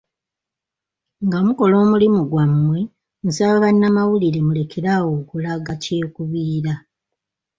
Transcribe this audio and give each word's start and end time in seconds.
Nga 1.25 1.37
mukola 1.45 1.75
omulimu 1.83 2.21
gwammwe 2.31 2.79
nsaba 3.27 3.57
bannamawulire 3.63 4.39
mulekerawo 4.47 5.09
okulaga 5.21 5.73
kyekubiira. 5.83 6.73